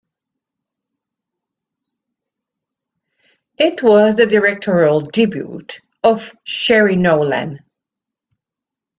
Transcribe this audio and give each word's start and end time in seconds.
It 3.59 3.83
was 3.83 4.15
the 4.15 4.25
directorial 4.25 5.01
debut 5.01 5.59
of 6.03 6.35
Cherie 6.43 6.95
Nowlan. 6.95 7.59